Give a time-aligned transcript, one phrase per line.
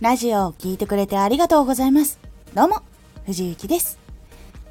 [0.00, 2.18] ラジオを聴いてくれてありがとうございます。
[2.52, 2.82] どうも、
[3.26, 3.96] 藤幸です。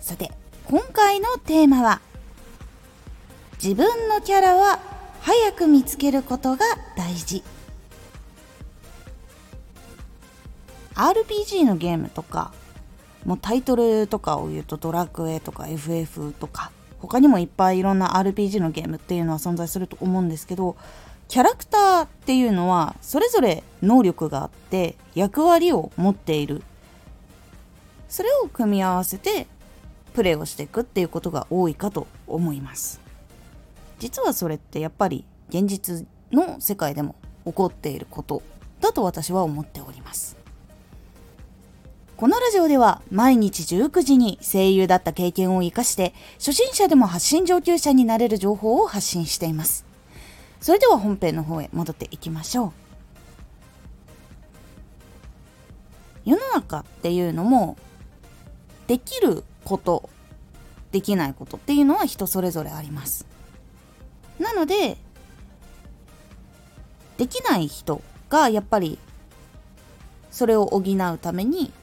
[0.02, 0.32] さて、
[0.66, 2.02] 今回のテーマは、
[3.64, 4.80] 自分のキャラは
[5.22, 6.66] 早く見つけることが
[6.98, 7.42] 大事。
[10.94, 12.52] RPG のゲームとか、
[13.26, 20.76] もうタイトルとかを言うとドラクエとか FF とか、他にもいっぱいいろんな RPG のゲームっていうのは存在すると思うんですけど、
[21.34, 26.62] キャラクターっていうのはそれぞれ能力があって役割を持っている。
[28.08, 29.48] それを組み合わせて
[30.14, 33.02] プレイをしていくっていうことが多いかと思います。
[33.98, 37.16] 実はそれってやっぱり現実の世界でも
[37.48, 38.44] 起こっていること
[38.80, 40.38] だと私は思っております。
[42.16, 49.93] このラジオでは毎日19時に声優だった経験を生かして初心者でも発信上級者になれる情報を発信しています。
[50.64, 52.72] それでは本編の方へ戻っていきましょう
[56.24, 57.76] 世の中っていうのも
[58.88, 60.10] できること
[60.94, 63.26] できないことっていうのは人それぞれあります
[64.40, 64.96] なので
[67.18, 68.98] できない人がやっぱり
[70.32, 71.74] それを補うために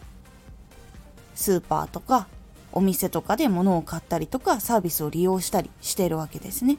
[1.34, 2.28] スーパーとか
[2.72, 6.78] お店とかで物を買ったりとかサービスを利用したりしているわけですね。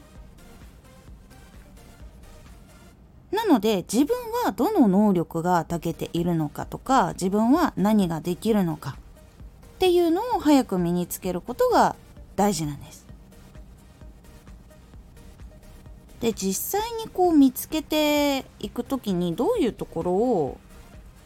[3.51, 8.97] ので自分はどの能力が長けているのかとか自分は何ができるのか
[9.75, 11.95] っていうのを早く身につけることが
[12.35, 13.05] 大事なんです。
[16.21, 20.57] で実際にこう見つけていく時にどういうところを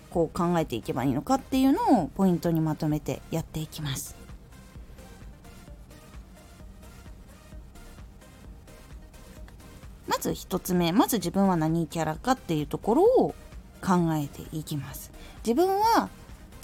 [0.10, 4.25] こう考えていけばいいのかっていうのをポイントにまとめてやっていきます。
[10.08, 13.36] まず1つ目まず自分は何キャラかっていうところを
[13.82, 15.12] 考えていきます。
[15.46, 16.10] 自分は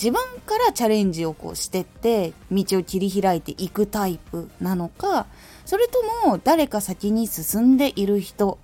[0.02, 5.28] 自分からチャレンジをこうしてって道を切り開いていくタイプなのか
[5.64, 8.58] それとも誰か先に進んでいる人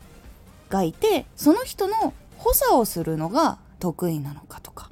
[0.70, 4.90] がいてその人の補佐をするのが得意なのかとか。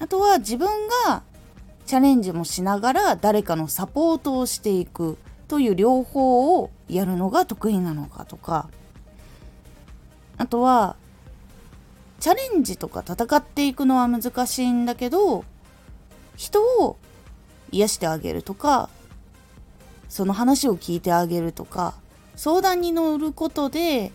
[0.00, 0.68] あとは自分
[1.06, 1.24] が
[1.86, 8.68] チャレンジもしながら誰かのサポートをしていくという両方をやるのが得意なのかとか。
[10.38, 10.96] あとは
[12.20, 15.44] チャレンジとか戦っていくのは難しいんだけど
[16.36, 16.96] 人を
[17.70, 18.88] 癒してあげるとか
[20.08, 21.94] その話を聞いてあげるとか
[22.36, 24.12] 相談に乗ることで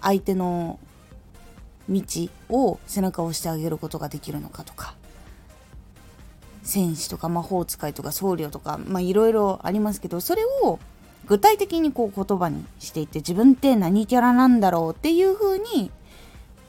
[0.00, 0.78] 相手の
[1.88, 2.02] 道
[2.48, 4.94] を背中を押してあげることができるのかとか。
[6.62, 10.80] 戦士とか魔法使いとか僧侶とかまあいろいろありますけどそれを
[11.26, 15.90] 具体的にこう言葉にしていって自分って何キャラなんだろうっていう風に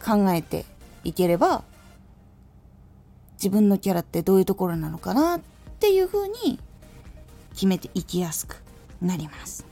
[0.04, 0.66] 考えて
[1.04, 1.64] いければ
[3.34, 5.42] 自分のキャラってどういうところなのかなっ
[5.80, 6.60] ていう風に
[7.54, 8.64] 決めていきやすく
[9.02, 9.66] なります。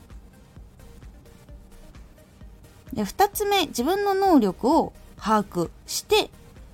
[2.94, 6.30] で2つ目自分の能力を把握して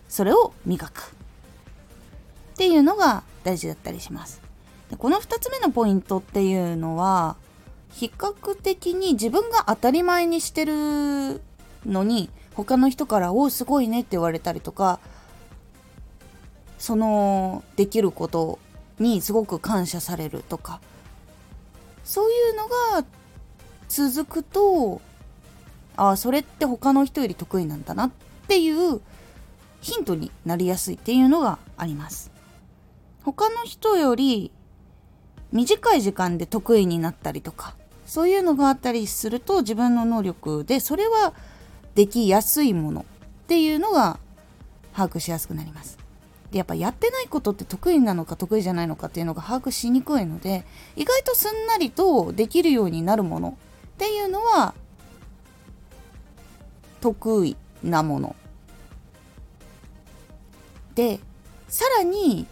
[0.08, 1.14] それを磨く
[2.54, 4.42] っていうのが大事だったりします。
[4.90, 7.38] でこの2つ目のポイントっていうのは
[7.94, 11.42] 比較的に自分が当たり前にしてる
[11.86, 15.00] のに他の人から「おおすごいね」って言われたりとか
[16.78, 18.60] そのできること
[19.00, 20.82] にすごく感謝されるとか
[22.04, 23.06] そういうのが
[23.88, 25.02] 続くと
[25.96, 28.12] ああそれって他の人より得意なんだなっ
[28.48, 29.02] ていう
[29.82, 32.32] ヒントになりやすいっていうのがあります。
[33.24, 34.52] 他の人より
[35.52, 37.76] 短い時間で得意になったりとか
[38.12, 41.34] そういうのがあったりすると自分の能力でそれは
[41.96, 43.06] できやすいもの
[43.44, 44.20] っていうのが
[44.94, 45.98] 把握しやすくなります。
[46.52, 50.66] でやっぱやってないことって得意なのか得意じゃないのかっていうのが把握しにくいので
[50.98, 53.58] 意外とすんなりとできるようになるもの
[53.94, 54.74] っていうのは
[57.00, 58.36] 得意なもの
[60.96, 61.22] で
[61.70, 62.46] さらに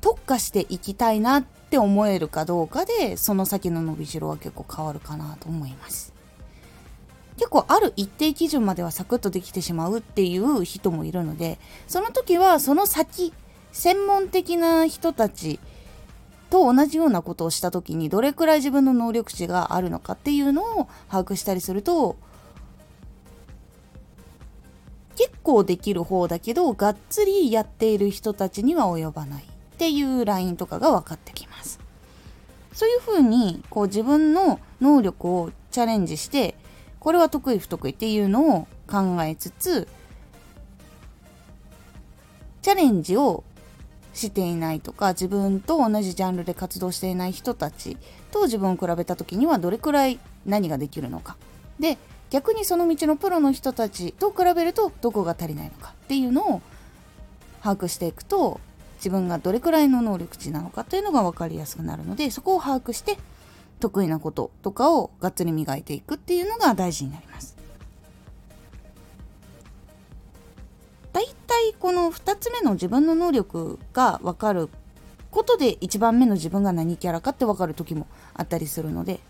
[0.00, 6.14] 特化していきたいなって思えるかどうかでその先の伸びしろは結構変わるかなと思います。
[7.36, 13.32] 結構ある一定基準まではサクッとできてしまうっていう人もいるのでその時はその先
[13.70, 15.60] 専門的な人たち
[16.50, 22.16] と同じようなことをした時にどれくらい自分の能力値があるのかっていうのを把握したりすると
[25.14, 29.57] 結構できる方だけどがっつりやっている人たちには及ばない。
[29.78, 31.78] っていうラインとかが分かってきます。
[32.72, 36.56] そういうふうにこう自分の能力をチャレンジして
[36.98, 39.86] これは得意不得意っていうのを考えつつ
[42.62, 43.44] チャレンジを
[44.14, 47.96] していないとか自分と同じジャンルで活動していない人たち
[48.32, 51.36] と自分を比べた時にはどれくらい何ができるのか
[51.78, 51.98] で
[52.30, 56.62] 逆にその道のプロの人たちと比べるとどこが足りないのかっていうのを
[57.62, 58.60] 把握していくと
[58.98, 63.16] 自分がどれくらいの能力値なのかというのが分かりやすくなるのでそこを把握して
[63.80, 67.56] 得意なこととかをがっつり磨いていくっていうのが大事になります。
[71.12, 74.68] だいたいこの2つ目の自分の能力が分かる
[75.30, 79.20] ことで1番目の自分が何キャラかって分かる時もあったりするので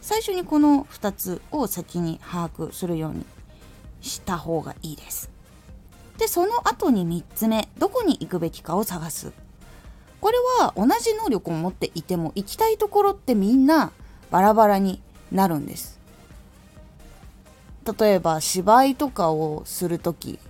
[0.00, 3.24] 最初にこの2つを先に把握するように
[4.00, 5.35] した方がいいです。
[6.18, 9.32] でその後に3つ目どこに行くべきかを探す。
[10.20, 13.92] これは同じ能力を持っていても行きたいところってみんな
[14.30, 16.00] バラバラになるんです。
[17.98, 20.40] 例えば芝居とかをする時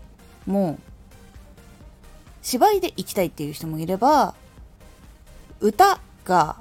[0.47, 0.79] も
[2.41, 4.35] 芝居で行きたいっていう人もいれば
[5.61, 6.57] 歌が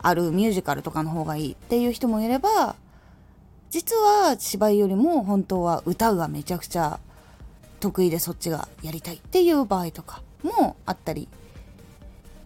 [0.00, 2.74] あるミュージカルとかの方がいいっていう人もいれば
[3.70, 6.98] 実は芝居よりも本当は歌がめちゃくちゃ
[7.82, 11.28] 得意でそっちがやりたいっていう場合とかもあったり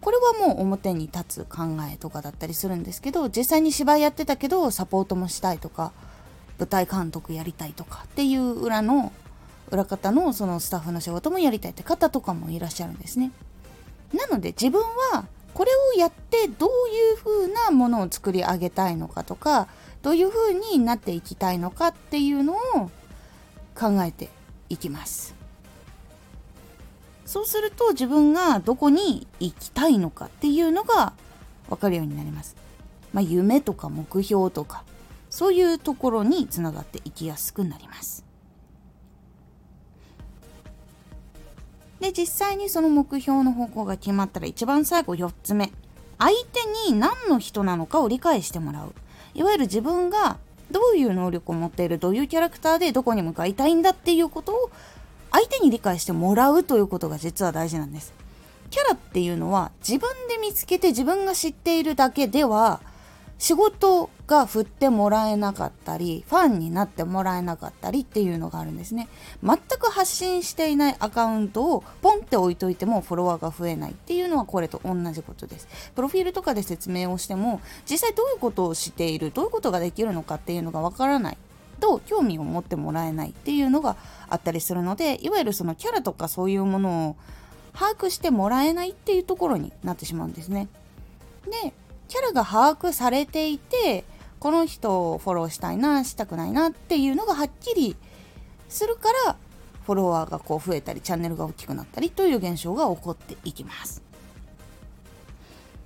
[0.01, 5.91] これはもう表に立つ考えとかだったりするんですけど実際に芝居やってたけどサポートもしたいとか
[6.57, 9.11] 舞台監督やりたいとかっていう裏の
[9.69, 13.31] 裏方のそのスタッフの仕事もやりたいって方とかもいらっしゃるんですね。
[14.13, 14.81] なので自分
[15.13, 19.67] はこれをやってどういう風なものを作り上げたいのかとか
[20.01, 22.57] どういう風になっていきたいのかっていうのを
[23.75, 24.29] 考えて
[24.69, 25.35] いきます。
[27.25, 31.11] そうすると自分がどこに行きたいのかっていうのが
[31.69, 32.55] 分かるようになります、
[33.11, 34.85] まあ、夢とか目標とか
[35.29, 38.25] そういうところにつながっていきやすくなります。
[41.99, 45.71] で実際にその目標の方向が決まったら一番最後4つ目。
[46.19, 48.93] 相手に何の人なのかを理解してもらう。
[49.33, 50.37] いわゆる自分が
[50.71, 54.69] どういう能力を持っているどういうキャラクターでどこに向かいたいんだっていうことを
[55.31, 58.13] 相手に理解してもらうということが実は大事なんです。
[58.69, 62.81] キャラっていうのは自分で見つけて自分が知っているだけでは
[63.39, 69.07] 仕事が振ってもらえなかったりファンになってもらえなかったりっていうのがあるんですね。
[69.43, 75.67] 全く発信していないアカウントをポンって置いといてもフォロワーが増えないっていうのはこれと同じことです。
[75.95, 81.37] プロフィールとかで説明をしても実際どういうことをしているどういうことができるのかっていうのがわからない。
[81.79, 83.97] と興味を持ってもらえないっていうのが
[84.29, 87.15] あったりするのでいわゆるそのキャラとかそういうものを
[87.73, 90.67] 把握してもらえないっていうところになってしまうんですね。
[91.45, 91.71] で
[92.07, 94.03] キャラが把握されていて
[94.39, 97.95] この人をフォローしたいなしたくないなっていうのがはっきり
[98.69, 99.35] するから
[99.85, 104.03] フォロワーがこう増えたりチャンネルが大きくなったりという現象が起こっていきます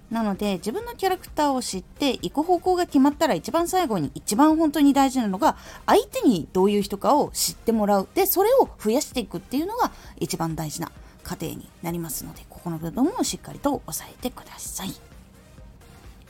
[0.09, 10.91] なので自分のキャラクターを知って行く方向が決まったら一番最後に一番本当に大事なのが相手にどういう人かを知ってもらうでそれを増やしていくっていうのが一番大事な
[11.23, 15.10] 過程になりますのでここの部分をしっかりと押さえてください。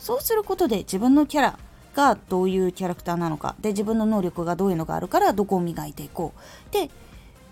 [0.01, 1.59] そうすることで自分のキャラ
[1.93, 6.73] がどういうキャラクターなのかで自分の能力がどういうのがあるからどこを磨いていこう。
[6.73, 6.89] で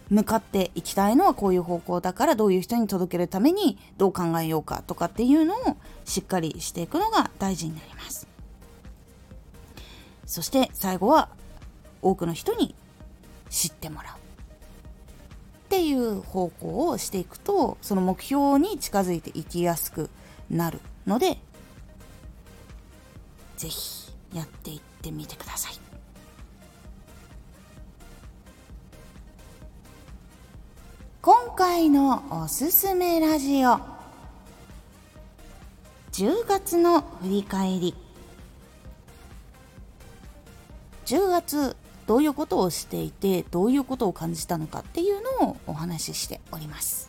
[0.10, 8.28] 向かっていきたいのはこういう方向だからどういう人に届けるためにどう考えようかとかっていうのをしっかりしていくのが大事になります。
[10.26, 11.30] そして最後は
[12.02, 12.74] 多くの人に
[13.52, 14.16] 知ってもらう。
[14.16, 14.18] っ
[15.70, 20.10] ていう方向をしていくとその目標に近づいていきやすく
[20.50, 21.38] なるので
[23.60, 25.74] ぜひやっていってみてください。
[31.22, 33.78] 今回のおすすめラジオ。
[36.14, 37.96] 10月の振り返り。
[41.06, 41.76] 10月
[42.08, 47.09] どういうことをしていてどういうことを感じたのかっていうのをお話ししております。